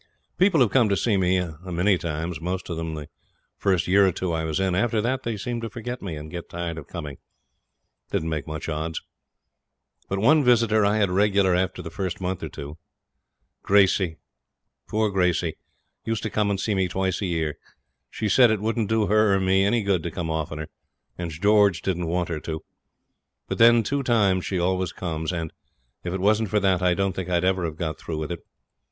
[0.39, 3.07] People have come to see me a many times, most of them the
[3.59, 4.73] first year or two I was in.
[4.73, 7.17] After that they seemed to forget me, and get tired of coming.
[8.07, 8.99] It didn't make much odds.
[10.09, 12.79] But one visitor I had regular after the first month or two.
[13.61, 14.17] Gracey,
[14.89, 15.53] poor Gracey,
[16.03, 17.59] used to come and see me twice a year.
[18.09, 20.67] She said it wouldn't do her or me any good to come oftener,
[21.15, 22.63] and George didn't want her to.
[23.47, 25.53] But them two times she always comes, and,
[26.03, 28.39] if it wasn't for that, I don't think I'd ever have got through with it.